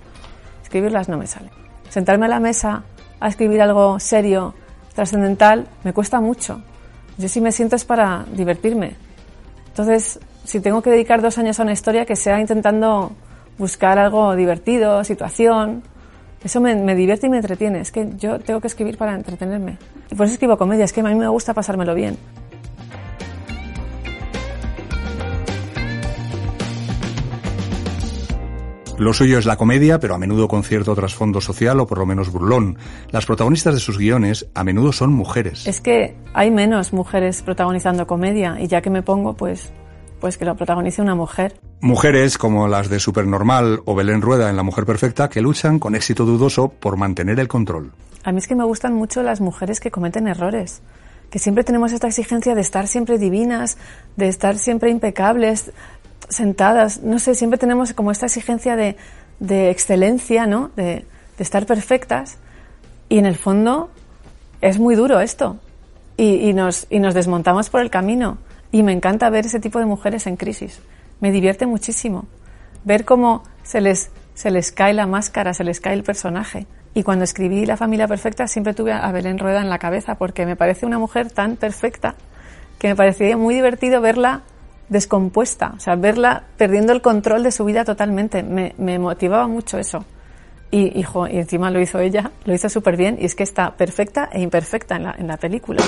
escribirlas 0.63 1.11
no 1.11 1.19
me 1.19 1.27
sale. 1.27 1.51
Sentarme 1.91 2.25
a 2.25 2.31
la 2.31 2.41
mesa 2.41 2.83
a 3.21 3.29
escribir 3.29 3.61
algo 3.61 4.01
serio, 4.01 4.55
trascendental, 4.95 5.67
me 5.85 5.93
cuesta 5.93 6.23
mucho. 6.23 6.63
Yo 7.19 7.29
sí 7.29 7.43
me 7.43 7.53
siento 7.53 7.77
es 7.77 7.85
para 7.85 8.25
divertirme. 8.35 8.95
Entonces, 9.67 10.19
si 10.45 10.61
tengo 10.61 10.81
que 10.81 10.89
dedicar 10.89 11.21
dos 11.21 11.37
años 11.37 11.61
a 11.61 11.65
una 11.65 11.73
historia, 11.73 12.07
que 12.07 12.17
sea 12.17 12.41
intentando 12.41 13.13
buscar 13.59 13.99
algo 13.99 14.35
divertido, 14.35 15.05
situación, 15.05 15.83
eso 16.43 16.63
me, 16.63 16.75
me, 16.77 16.95
divierte 16.95 17.27
y 17.27 17.29
me 17.29 17.37
entretiene. 17.37 17.81
Es 17.81 17.93
que 17.93 18.09
yo 18.17 18.39
tengo 18.41 18.59
que 18.63 18.69
escribir 18.69 18.97
para 18.97 19.15
entretenerme. 19.17 19.77
Y 20.11 20.15
por 20.15 20.25
eso 20.25 20.33
escribo 20.33 20.57
comedia, 20.57 20.87
es 20.87 20.95
que 20.95 21.03
a 21.03 21.05
mí 21.05 21.15
me 21.15 21.29
gusta 21.29 21.53
pasármelo 21.53 21.95
bien. 21.95 22.17
Lo 29.03 29.13
suyo 29.13 29.37
es 29.37 29.47
la 29.47 29.57
comedia, 29.57 29.99
pero 29.99 30.15
a 30.15 30.19
menudo 30.19 30.47
con 30.47 30.63
cierto 30.63 30.95
trasfondo 30.95 31.41
social 31.41 31.81
o 31.81 31.89
por 31.89 31.99
lo 31.99 32.07
menos 32.07 32.31
burlón. 32.31 32.79
Las 33.11 33.27
protagonistas 33.27 33.75
de 33.75 33.81
sus 33.81 33.99
guiones 33.99 34.47
a 34.55 34.63
menudo 34.63 34.93
son 34.93 35.13
mujeres. 35.13 35.67
Es 35.67 35.81
que 35.81 36.15
hay 36.35 36.53
menos 36.53 36.93
mujeres 36.93 37.43
protagonizando 37.43 38.07
comedia 38.07 38.61
y 38.61 38.69
ya 38.69 38.81
que 38.81 38.91
me 38.91 39.03
pongo, 39.03 39.35
pues, 39.35 39.73
pues 40.21 40.39
que 40.39 40.45
lo 40.45 40.55
protagonice 40.55 41.03
una 41.03 41.17
mujer. 41.17 41.59
Mujeres 41.81 42.39
como 42.39 42.69
las 42.69 42.89
de 42.91 43.01
Supernormal 43.01 43.81
o 43.87 43.97
Belén 43.97 44.23
Rueda 44.23 44.49
en 44.49 44.55
La 44.55 44.63
Mujer 44.63 44.87
Perfecta 44.87 45.29
que 45.29 45.41
luchan 45.41 45.81
con 45.81 45.97
éxito 45.97 46.25
dudoso 46.25 46.69
por 46.69 46.97
mantener 46.97 47.41
el 47.41 47.49
control. 47.49 47.91
A 48.23 48.31
mí 48.31 48.39
es 48.39 48.47
que 48.47 48.55
me 48.55 48.63
gustan 48.63 48.95
mucho 48.95 49.25
las 49.25 49.41
mujeres 49.41 49.81
que 49.81 49.91
cometen 49.91 50.29
errores, 50.29 50.81
que 51.29 51.41
siempre 51.41 51.65
tenemos 51.65 51.91
esta 51.91 52.07
exigencia 52.07 52.55
de 52.55 52.61
estar 52.61 52.87
siempre 52.87 53.19
divinas, 53.19 53.79
de 54.15 54.29
estar 54.29 54.59
siempre 54.59 54.91
impecables, 54.91 55.73
sentadas, 56.33 57.03
no 57.03 57.19
sé, 57.19 57.35
siempre 57.35 57.59
tenemos 57.59 57.93
como 57.93 58.11
esta 58.11 58.27
exigencia 58.27 58.77
de, 58.77 58.97
de 59.39 59.71
excelencia, 59.71 60.47
¿no? 60.47 60.71
De, 60.77 60.85
de, 60.85 61.05
estar 61.39 61.67
perfectas 61.67 62.39
y 63.09 63.19
en 63.19 63.27
el 63.27 63.37
fondo 63.37 63.91
es 64.61 64.79
muy 64.79 64.95
duro 64.95 65.21
esto 65.21 65.59
y, 66.17 66.53
nos, 66.53 66.87
y 66.89 67.01
nos 67.01 67.15
desmontamos 67.15 67.69
por 67.69 67.81
el 67.81 67.91
camino 67.91 68.39
y 68.71 68.83
me 68.83 68.93
encanta 68.93 69.29
ver 69.31 69.47
ese 69.47 69.61
tipo 69.61 69.79
de 69.79 69.87
mujeres 69.87 70.27
en 70.27 70.37
crisis. 70.37 70.81
Me 71.21 71.31
divierte 71.33 71.67
muchísimo 71.67 72.27
ver 72.85 73.05
cómo 73.05 73.43
se 73.63 73.81
les, 73.81 74.11
se 74.35 74.51
les 74.51 74.73
cae 74.73 74.93
la 74.93 75.07
máscara, 75.07 75.53
se 75.55 75.65
les 75.65 75.81
cae 75.81 75.95
el 75.95 76.05
personaje. 76.05 76.67
Y 76.95 77.03
cuando 77.03 77.25
escribí 77.25 77.65
La 77.65 77.77
familia 77.77 78.07
perfecta 78.07 78.47
siempre 78.47 78.75
tuve 78.75 78.93
a 78.93 79.11
Belén 79.13 79.39
Rueda 79.39 79.61
en 79.61 79.71
la 79.71 79.79
cabeza 79.79 80.17
porque 80.17 80.47
me 80.47 80.57
parece 80.57 80.87
una 80.87 80.99
mujer 80.99 81.31
tan 81.31 81.57
perfecta 81.57 82.15
que 82.79 82.89
me 82.89 82.97
parecía 82.97 83.37
muy 83.37 83.55
divertido 83.55 84.01
verla 84.01 84.43
descompuesta, 84.93 85.73
o 85.77 85.81
sea, 85.81 85.97
verla 85.97 86.45
perdiendo 86.57 86.93
el 86.93 87.03
control 87.03 87.43
de 87.43 87.51
su 87.51 87.65
vida 87.65 87.85
totalmente. 87.85 88.43
Me, 88.43 88.99
motivaba 88.99 89.49
mucho 89.49 89.79
eso. 89.79 90.05
Y, 90.71 90.99
hijo, 90.99 91.27
y 91.27 91.39
encima 91.39 91.71
lo 91.71 91.81
hizo 91.81 91.99
ella, 91.99 92.31
lo 92.45 92.55
hizo 92.55 92.69
súper 92.69 92.97
bien, 92.97 93.19
y 93.21 93.25
es 93.25 93.35
que 93.35 93.43
está 93.43 93.73
perfecta 93.77 94.29
e 94.33 94.41
imperfecta 94.41 94.99
la, 94.99 95.15
en 95.19 95.27
la 95.27 95.37
película. 95.37 95.83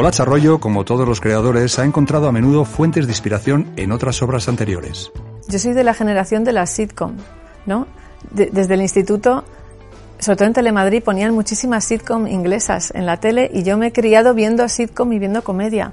Olacha 0.00 0.22
Arroyo, 0.22 0.60
como 0.60 0.86
todos 0.86 1.06
los 1.06 1.20
creadores, 1.20 1.78
ha 1.78 1.84
encontrado 1.84 2.26
a 2.26 2.32
menudo 2.32 2.64
fuentes 2.64 3.06
de 3.06 3.12
inspiración 3.12 3.70
en 3.76 3.92
otras 3.92 4.22
obras 4.22 4.48
anteriores. 4.48 5.12
Yo 5.46 5.58
soy 5.58 5.74
de 5.74 5.84
la 5.84 5.92
generación 5.92 6.42
de 6.42 6.54
las 6.54 6.70
sitcom, 6.70 7.16
¿no? 7.66 7.86
De, 8.30 8.46
desde 8.46 8.74
el 8.74 8.80
instituto, 8.80 9.44
sobre 10.18 10.36
todo 10.38 10.48
en 10.48 10.54
Telemadrid, 10.54 11.02
ponían 11.02 11.34
muchísimas 11.34 11.84
sitcom 11.84 12.26
inglesas 12.28 12.94
en 12.94 13.04
la 13.04 13.18
tele 13.18 13.50
y 13.52 13.62
yo 13.62 13.76
me 13.76 13.88
he 13.88 13.92
criado 13.92 14.32
viendo 14.32 14.66
sitcom 14.70 15.12
y 15.12 15.18
viendo 15.18 15.44
comedia. 15.44 15.92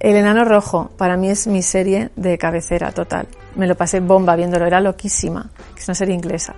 El 0.00 0.16
Enano 0.16 0.44
Rojo, 0.44 0.90
para 0.96 1.16
mí 1.16 1.30
es 1.30 1.46
mi 1.46 1.62
serie 1.62 2.10
de 2.16 2.38
cabecera 2.38 2.90
total. 2.90 3.28
Me 3.54 3.68
lo 3.68 3.76
pasé 3.76 4.00
bomba 4.00 4.34
viéndolo, 4.34 4.66
era 4.66 4.80
loquísima, 4.80 5.48
que 5.76 5.80
es 5.80 5.86
una 5.86 5.94
serie 5.94 6.16
inglesa. 6.16 6.56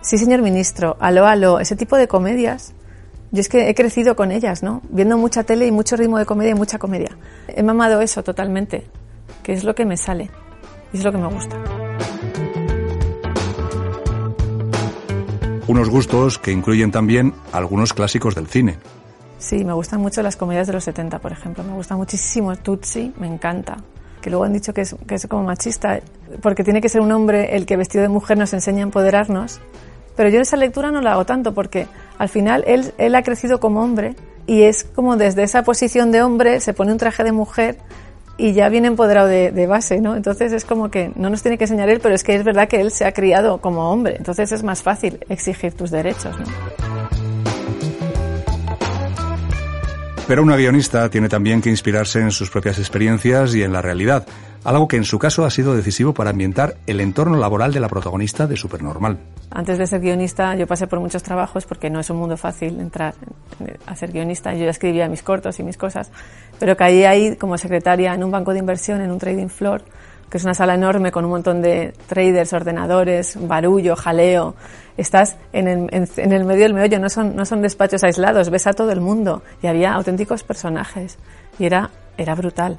Sí, 0.00 0.18
señor 0.18 0.42
ministro, 0.42 0.96
aló, 0.98 1.26
aló, 1.26 1.60
ese 1.60 1.76
tipo 1.76 1.96
de 1.96 2.08
comedias 2.08 2.74
yo 3.30 3.40
es 3.40 3.48
que 3.48 3.68
he 3.68 3.74
crecido 3.74 4.16
con 4.16 4.32
ellas, 4.32 4.62
¿no? 4.62 4.80
Viendo 4.88 5.18
mucha 5.18 5.44
tele 5.44 5.66
y 5.66 5.72
mucho 5.72 5.96
ritmo 5.96 6.18
de 6.18 6.26
comedia 6.26 6.52
y 6.52 6.54
mucha 6.54 6.78
comedia. 6.78 7.16
He 7.48 7.62
mamado 7.62 8.00
eso 8.00 8.22
totalmente, 8.22 8.86
que 9.42 9.52
es 9.52 9.64
lo 9.64 9.74
que 9.74 9.84
me 9.84 9.96
sale 9.96 10.30
y 10.92 10.98
es 10.98 11.04
lo 11.04 11.12
que 11.12 11.18
me 11.18 11.28
gusta. 11.28 11.56
Unos 15.66 15.90
gustos 15.90 16.38
que 16.38 16.50
incluyen 16.50 16.90
también 16.90 17.34
algunos 17.52 17.92
clásicos 17.92 18.34
del 18.34 18.46
cine. 18.46 18.78
Sí, 19.38 19.64
me 19.64 19.74
gustan 19.74 20.00
mucho 20.00 20.22
las 20.22 20.36
comedias 20.36 20.66
de 20.66 20.72
los 20.72 20.84
70, 20.84 21.18
por 21.18 21.30
ejemplo. 21.30 21.62
Me 21.62 21.74
gusta 21.74 21.94
muchísimo 21.94 22.56
Tutsi, 22.56 23.12
me 23.20 23.26
encanta. 23.26 23.76
Que 24.22 24.30
luego 24.30 24.44
han 24.44 24.54
dicho 24.54 24.72
que 24.72 24.80
es, 24.80 24.96
que 25.06 25.16
es 25.16 25.26
como 25.26 25.44
machista, 25.44 26.00
porque 26.40 26.64
tiene 26.64 26.80
que 26.80 26.88
ser 26.88 27.02
un 27.02 27.12
hombre 27.12 27.54
el 27.54 27.66
que 27.66 27.76
vestido 27.76 28.02
de 28.02 28.08
mujer 28.08 28.38
nos 28.38 28.54
enseña 28.54 28.78
a 28.78 28.82
empoderarnos. 28.84 29.60
Pero 30.18 30.30
yo 30.30 30.40
esa 30.40 30.56
lectura 30.56 30.90
no 30.90 31.00
la 31.00 31.12
hago 31.12 31.24
tanto 31.24 31.54
porque 31.54 31.86
al 32.18 32.28
final 32.28 32.64
él, 32.66 32.92
él 32.98 33.14
ha 33.14 33.22
crecido 33.22 33.60
como 33.60 33.84
hombre 33.84 34.16
y 34.48 34.62
es 34.62 34.82
como 34.82 35.16
desde 35.16 35.44
esa 35.44 35.62
posición 35.62 36.10
de 36.10 36.22
hombre 36.22 36.58
se 36.58 36.74
pone 36.74 36.90
un 36.90 36.98
traje 36.98 37.22
de 37.22 37.30
mujer 37.30 37.78
y 38.36 38.52
ya 38.52 38.68
viene 38.68 38.88
empoderado 38.88 39.28
de, 39.28 39.66
base, 39.68 40.00
¿no? 40.00 40.16
Entonces 40.16 40.52
es 40.52 40.64
como 40.64 40.90
que 40.90 41.12
no 41.14 41.30
nos 41.30 41.42
tiene 41.42 41.56
que 41.56 41.64
enseñar 41.64 41.88
él, 41.88 42.00
pero 42.00 42.16
es 42.16 42.24
que 42.24 42.34
es 42.34 42.42
verdad 42.42 42.66
que 42.66 42.80
él 42.80 42.90
se 42.90 43.04
ha 43.04 43.12
criado 43.12 43.60
como 43.60 43.92
hombre, 43.92 44.16
entonces 44.18 44.50
es 44.50 44.64
más 44.64 44.82
fácil 44.82 45.20
exigir 45.28 45.74
tus 45.74 45.92
derechos, 45.92 46.36
¿no? 46.36 47.17
Pero 50.28 50.42
una 50.42 50.56
guionista 50.56 51.08
tiene 51.08 51.30
también 51.30 51.62
que 51.62 51.70
inspirarse 51.70 52.20
en 52.20 52.30
sus 52.30 52.50
propias 52.50 52.78
experiencias 52.78 53.54
y 53.54 53.62
en 53.62 53.72
la 53.72 53.80
realidad, 53.80 54.26
algo 54.62 54.86
que 54.86 54.98
en 54.98 55.04
su 55.04 55.18
caso 55.18 55.46
ha 55.46 55.50
sido 55.50 55.74
decisivo 55.74 56.12
para 56.12 56.28
ambientar 56.28 56.76
el 56.86 57.00
entorno 57.00 57.38
laboral 57.38 57.72
de 57.72 57.80
la 57.80 57.88
protagonista 57.88 58.46
de 58.46 58.54
Supernormal. 58.54 59.16
Antes 59.50 59.78
de 59.78 59.86
ser 59.86 60.02
guionista 60.02 60.54
yo 60.54 60.66
pasé 60.66 60.86
por 60.86 61.00
muchos 61.00 61.22
trabajos 61.22 61.64
porque 61.64 61.88
no 61.88 61.98
es 61.98 62.10
un 62.10 62.18
mundo 62.18 62.36
fácil 62.36 62.78
entrar 62.78 63.14
a 63.86 63.96
ser 63.96 64.12
guionista. 64.12 64.52
Yo 64.52 64.64
ya 64.64 64.70
escribía 64.70 65.08
mis 65.08 65.22
cortos 65.22 65.58
y 65.60 65.62
mis 65.62 65.78
cosas, 65.78 66.10
pero 66.60 66.76
caí 66.76 67.04
ahí 67.04 67.34
como 67.36 67.56
secretaria 67.56 68.12
en 68.12 68.22
un 68.22 68.30
banco 68.30 68.52
de 68.52 68.58
inversión, 68.58 69.00
en 69.00 69.10
un 69.10 69.18
trading 69.18 69.48
floor, 69.48 69.82
que 70.30 70.38
es 70.38 70.44
una 70.44 70.54
sala 70.54 70.74
enorme 70.74 71.10
con 71.10 71.24
un 71.24 71.30
montón 71.30 71.62
de 71.62 71.94
traders, 72.06 72.52
ordenadores, 72.52 73.36
barullo, 73.40 73.96
jaleo. 73.96 74.54
Estás 74.96 75.36
en 75.52 75.68
el, 75.68 76.44
medio 76.44 76.62
del 76.62 76.74
meollo, 76.74 76.98
no 76.98 77.08
son, 77.08 77.36
no 77.36 77.44
son 77.44 77.62
despachos 77.62 78.04
aislados, 78.04 78.50
ves 78.50 78.66
a 78.66 78.72
todo 78.72 78.90
el 78.90 79.00
mundo 79.00 79.42
y 79.62 79.68
había 79.68 79.92
auténticos 79.92 80.42
personajes 80.42 81.18
y 81.58 81.66
era, 81.66 81.90
era 82.16 82.34
brutal. 82.34 82.78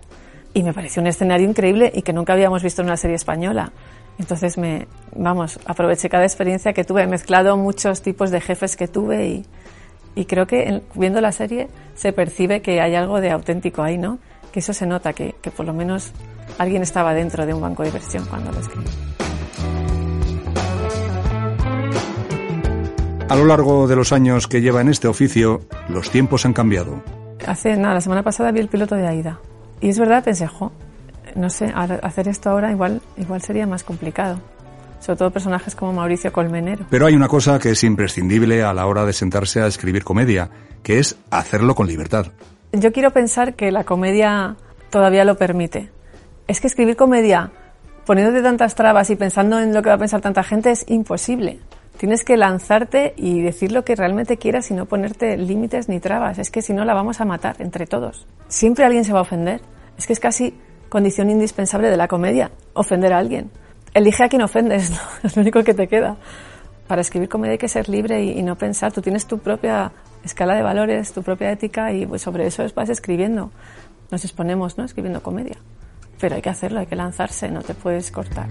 Y 0.54 0.64
me 0.64 0.74
pareció 0.74 1.02
un 1.02 1.08
escenario 1.08 1.48
increíble 1.48 1.92
y 1.94 2.02
que 2.02 2.14
nunca 2.14 2.34
habíamos 2.34 2.62
visto 2.62 2.82
en 2.82 2.88
una 2.88 2.98
serie 2.98 3.16
española. 3.16 3.72
Entonces 4.18 4.58
me, 4.58 4.88
vamos, 5.16 5.60
aproveché 5.66 6.10
cada 6.10 6.26
experiencia 6.26 6.74
que 6.74 6.84
tuve, 6.84 7.04
he 7.04 7.08
mezclado 7.08 7.56
muchos 7.56 8.02
tipos 8.02 8.32
de 8.32 8.42
jefes 8.42 8.76
que 8.76 8.88
tuve 8.88 9.28
y, 9.28 9.46
y 10.16 10.26
creo 10.26 10.46
que 10.46 10.64
en, 10.64 10.84
viendo 10.94 11.22
la 11.22 11.32
serie 11.32 11.70
se 11.96 12.12
percibe 12.12 12.62
que 12.62 12.82
hay 12.82 12.96
algo 12.96 13.22
de 13.22 13.32
auténtico 13.32 13.82
ahí, 13.82 13.98
¿no? 13.98 14.20
Que 14.52 14.60
eso 14.60 14.74
se 14.74 14.86
nota, 14.86 15.14
que, 15.14 15.36
que 15.42 15.52
por 15.52 15.66
lo 15.66 15.74
menos 15.74 16.12
alguien 16.58 16.82
estaba 16.82 17.14
dentro 17.14 17.46
de 17.46 17.54
un 17.54 17.62
banco 17.62 17.84
de 17.84 17.90
inversión 17.90 18.26
cuando 18.26 18.52
lo 18.52 18.60
escribí. 18.60 18.88
A 23.30 23.36
lo 23.36 23.46
largo 23.46 23.88
de 23.88 23.96
los 23.96 24.12
años 24.12 24.48
que 24.48 24.60
lleva 24.60 24.82
en 24.82 24.90
este 24.90 25.08
oficio, 25.08 25.62
los 25.88 26.10
tiempos 26.10 26.48
han 26.48 26.54
cambiado. 26.54 27.04
Hace 27.46 27.78
nada, 27.78 27.94
la 27.94 28.02
semana 28.02 28.24
pasada 28.24 28.52
vi 28.52 28.60
el 28.60 28.70
piloto 28.70 28.96
de 28.96 29.08
Aida. 29.08 29.40
Y 29.82 29.90
es 29.90 30.00
verdad, 30.00 30.24
pensé, 30.24 30.48
jo, 30.48 30.72
no 31.36 31.52
sé, 31.52 31.72
hacer 32.02 32.28
esto 32.28 32.50
ahora 32.50 32.72
igual, 32.72 33.02
igual 33.18 33.44
sería 33.44 33.68
más 33.68 33.84
complicado. 33.84 34.42
Sobre 35.00 35.18
todo 35.18 35.32
personajes 35.32 35.76
como 35.76 35.94
Mauricio 35.94 36.34
Colmenero. 36.34 36.86
Pero 36.90 37.06
hay 37.06 37.16
una 37.16 37.28
cosa 37.28 37.60
que 37.60 37.70
es 37.70 37.84
imprescindible 37.84 38.64
a 38.64 38.74
la 38.74 38.88
hora 38.88 39.06
de 39.06 39.14
sentarse 39.14 39.62
a 39.62 39.68
escribir 39.68 40.04
comedia, 40.04 40.50
que 40.82 40.98
es 40.98 41.16
hacerlo 41.30 41.76
con 41.76 41.86
libertad. 41.88 42.28
Yo 42.72 42.92
quiero 42.92 43.12
pensar 43.12 43.56
que 43.56 43.72
la 43.72 43.84
comedia 43.84 44.56
todavía 44.90 45.26
lo 45.26 45.38
permite. 45.38 45.90
Es 46.48 46.62
que 46.62 46.68
escribir 46.68 46.96
comedia 46.96 47.52
poniéndote 48.06 48.42
tantas 48.42 48.76
trabas 48.76 49.10
y 49.10 49.16
pensando 49.16 49.60
en 49.60 49.74
lo 49.74 49.82
que 49.82 49.90
va 49.90 49.96
a 49.96 50.00
pensar 50.00 50.22
tanta 50.22 50.44
gente 50.44 50.72
es 50.72 50.86
imposible. 50.88 51.60
Tienes 51.98 52.24
que 52.24 52.38
lanzarte 52.38 53.14
y 53.18 53.42
decir 53.42 53.72
lo 53.72 53.84
que 53.84 53.96
realmente 53.96 54.38
quieras 54.38 54.72
y 54.72 54.74
no 54.74 54.86
ponerte 54.86 55.36
límites 55.38 55.90
ni 55.90 56.00
trabas. 56.00 56.40
Es 56.40 56.50
que 56.50 56.62
si 56.62 56.74
no 56.74 56.86
la 56.86 56.94
vamos 56.94 57.20
a 57.22 57.26
matar 57.26 57.56
entre 57.60 57.86
todos. 57.88 58.26
Siempre 58.48 58.86
alguien 58.86 59.04
se 59.04 59.14
va 59.14 59.20
a 59.20 59.24
ofender. 59.24 59.62
Es 59.98 60.08
que 60.08 60.14
es 60.14 60.20
casi 60.20 60.54
condición 60.90 61.30
indispensable 61.30 61.90
de 61.90 61.98
la 61.98 62.08
comedia, 62.08 62.52
ofender 62.74 63.14
a 63.14 63.18
alguien. 63.18 63.52
Elige 63.94 64.24
a 64.24 64.30
quien 64.30 64.42
ofendes, 64.42 64.92
es 65.24 65.36
lo 65.36 65.42
único 65.42 65.64
que 65.64 65.74
te 65.74 65.88
queda. 65.88 66.18
Para 66.88 67.02
escribir 67.02 67.30
comedia 67.30 67.54
hay 67.54 67.58
que 67.58 67.68
ser 67.68 67.90
libre 67.90 68.24
y, 68.24 68.42
no 68.44 68.56
pensar. 68.56 68.92
Tú 68.92 69.02
tienes 69.02 69.26
tu 69.28 69.38
propia 69.40 69.92
escala 70.24 70.56
de 70.56 70.62
valores, 70.62 71.14
tu 71.14 71.24
propia 71.24 71.52
ética 71.52 71.92
y 71.92 72.06
pues, 72.06 72.22
sobre 72.22 72.48
eso 72.48 72.66
vas 72.76 72.90
escribiendo. 72.90 73.52
Nos 74.12 74.24
exponemos, 74.24 74.78
¿no? 74.78 74.86
Escribiendo 74.86 75.22
comedia. 75.22 75.58
Pero 76.20 76.36
hay 76.36 76.42
que 76.42 76.50
hacerlo, 76.50 76.80
hay 76.80 76.88
que 76.88 76.96
lanzarse, 76.96 77.50
no 77.50 77.62
te 77.62 77.74
puedes 77.74 78.12
cortar. 78.12 78.50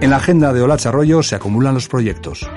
En 0.00 0.08
la 0.08 0.16
agenda 0.16 0.52
de 0.54 0.62
Olacha 0.62 0.88
Arroyo 0.88 1.22
se 1.22 1.36
acumulan 1.36 1.74
los 1.74 1.86
proyectos. 1.86 2.48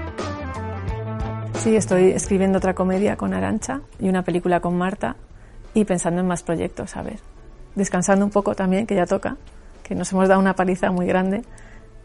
Sí, 1.55 1.75
estoy 1.75 2.11
escribiendo 2.11 2.57
otra 2.57 2.73
comedia 2.73 3.17
con 3.17 3.33
Arancha 3.33 3.81
y 3.99 4.07
una 4.07 4.21
película 4.21 4.61
con 4.61 4.77
Marta 4.77 5.17
y 5.73 5.83
pensando 5.83 6.21
en 6.21 6.27
más 6.27 6.41
proyectos, 6.41 6.95
a 6.95 7.01
ver. 7.01 7.19
Descansando 7.75 8.23
un 8.23 8.31
poco 8.31 8.55
también, 8.55 8.85
que 8.87 8.95
ya 8.95 9.05
toca, 9.05 9.35
que 9.83 9.93
nos 9.93 10.11
hemos 10.13 10.29
dado 10.29 10.39
una 10.39 10.55
paliza 10.55 10.91
muy 10.91 11.05
grande, 11.05 11.41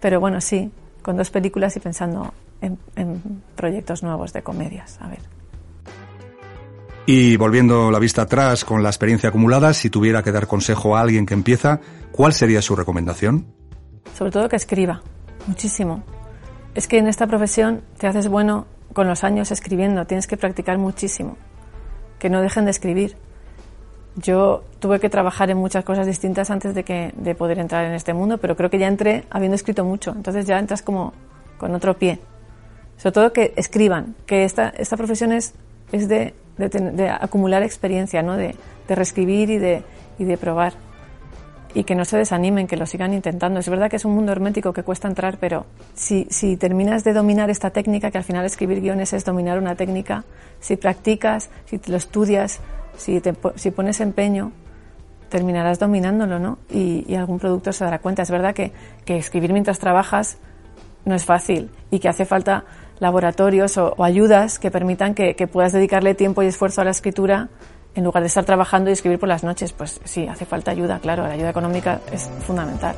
pero 0.00 0.20
bueno, 0.20 0.40
sí, 0.40 0.70
con 1.02 1.16
dos 1.16 1.30
películas 1.30 1.76
y 1.76 1.80
pensando 1.80 2.32
en, 2.60 2.78
en 2.96 3.42
proyectos 3.56 4.02
nuevos 4.02 4.32
de 4.32 4.42
comedias, 4.42 4.98
a 5.00 5.08
ver. 5.08 5.20
Y 7.06 7.38
volviendo 7.38 7.90
la 7.90 7.98
vista 7.98 8.22
atrás 8.22 8.66
con 8.66 8.82
la 8.82 8.90
experiencia 8.90 9.30
acumulada, 9.30 9.72
si 9.72 9.88
tuviera 9.88 10.22
que 10.22 10.30
dar 10.30 10.46
consejo 10.46 10.94
a 10.94 11.00
alguien 11.00 11.24
que 11.24 11.32
empieza, 11.32 11.80
¿cuál 12.12 12.34
sería 12.34 12.60
su 12.60 12.76
recomendación? 12.76 13.46
Sobre 14.14 14.30
todo 14.30 14.48
que 14.48 14.56
escriba, 14.56 15.00
muchísimo. 15.46 16.02
Es 16.74 16.86
que 16.86 16.98
en 16.98 17.08
esta 17.08 17.26
profesión 17.26 17.82
te 17.96 18.06
haces 18.06 18.28
bueno 18.28 18.66
con 18.92 19.08
los 19.08 19.24
años 19.24 19.50
escribiendo, 19.50 20.04
tienes 20.06 20.26
que 20.26 20.36
practicar 20.36 20.76
muchísimo. 20.76 21.38
Que 22.18 22.28
no 22.28 22.42
dejen 22.42 22.66
de 22.66 22.72
escribir. 22.72 23.16
Yo 24.22 24.64
tuve 24.80 25.00
que 25.00 25.08
trabajar 25.08 25.50
en 25.50 25.58
muchas 25.58 25.84
cosas 25.84 26.06
distintas 26.06 26.50
antes 26.50 26.74
de, 26.74 26.84
que, 26.84 27.12
de 27.16 27.34
poder 27.34 27.58
entrar 27.58 27.84
en 27.84 27.92
este 27.92 28.14
mundo, 28.14 28.38
pero 28.38 28.56
creo 28.56 28.70
que 28.70 28.78
ya 28.78 28.88
entré 28.88 29.24
habiendo 29.30 29.54
escrito 29.54 29.84
mucho, 29.84 30.12
entonces 30.12 30.46
ya 30.46 30.58
entras 30.58 30.82
como 30.82 31.12
con 31.56 31.74
otro 31.74 31.94
pie. 31.94 32.18
Sobre 32.96 33.12
todo 33.12 33.32
que 33.32 33.52
escriban, 33.56 34.16
que 34.26 34.44
esta, 34.44 34.70
esta 34.70 34.96
profesión 34.96 35.32
es, 35.32 35.54
es 35.92 36.08
de, 36.08 36.34
de, 36.56 37.08
acumular 37.08 37.62
experiencia, 37.62 38.22
¿no? 38.22 38.36
de, 38.36 38.56
de 38.88 38.94
reescribir 38.94 39.50
y 39.50 39.58
de, 39.58 39.84
y 40.18 40.24
de 40.24 40.36
probar 40.36 40.74
y 41.74 41.84
que 41.84 41.94
no 41.94 42.04
se 42.04 42.16
desanimen, 42.16 42.66
que 42.66 42.76
lo 42.76 42.86
sigan 42.86 43.12
intentando. 43.12 43.60
Es 43.60 43.68
verdad 43.68 43.90
que 43.90 43.96
es 43.96 44.04
un 44.04 44.14
mundo 44.14 44.32
hermético 44.32 44.72
que 44.72 44.82
cuesta 44.82 45.08
entrar, 45.08 45.38
pero 45.38 45.66
si, 45.94 46.26
si 46.30 46.56
terminas 46.56 47.04
de 47.04 47.12
dominar 47.12 47.50
esta 47.50 47.70
técnica, 47.70 48.10
que 48.10 48.18
al 48.18 48.24
final 48.24 48.44
escribir 48.46 48.80
guiones 48.80 49.12
es 49.12 49.24
dominar 49.24 49.58
una 49.58 49.74
técnica, 49.74 50.24
si 50.60 50.76
practicas, 50.76 51.50
si 51.66 51.80
lo 51.86 51.96
estudias, 51.96 52.60
si, 52.98 53.20
te, 53.20 53.34
si 53.54 53.70
pones 53.70 54.00
empeño, 54.00 54.52
terminarás 55.28 55.78
dominándolo, 55.78 56.38
¿no? 56.38 56.58
Y, 56.70 57.14
algún 57.14 57.38
producto 57.38 57.72
se 57.72 57.84
dará 57.84 57.98
cuenta. 57.98 58.22
Es 58.22 58.30
verdad 58.30 58.54
que, 58.54 58.72
que, 59.04 59.16
escribir 59.16 59.52
mientras 59.52 59.78
trabajas 59.78 60.38
no 61.04 61.14
es 61.14 61.24
fácil 61.24 61.70
y 61.90 62.00
que 62.00 62.08
hace 62.08 62.24
falta 62.24 62.64
laboratorios 62.98 63.78
o, 63.78 63.94
o 63.96 64.04
ayudas 64.04 64.58
que 64.58 64.70
permitan 64.70 65.14
que, 65.14 65.34
que 65.36 65.46
puedas 65.46 65.72
dedicarle 65.72 66.14
tiempo 66.14 66.42
y 66.42 66.46
esfuerzo 66.46 66.80
a 66.80 66.84
la 66.84 66.90
escritura 66.90 67.48
en 67.94 68.04
lugar 68.04 68.22
de 68.22 68.28
estar 68.28 68.44
trabajando 68.44 68.90
y 68.90 68.92
escribir 68.92 69.18
por 69.18 69.28
las 69.28 69.42
noches, 69.42 69.72
pues 69.72 70.00
sí, 70.04 70.26
hace 70.28 70.44
falta 70.44 70.70
ayuda, 70.70 71.00
claro, 71.00 71.26
la 71.26 71.34
ayuda 71.34 71.50
económica 71.50 72.00
es 72.12 72.30
fundamental. 72.46 72.94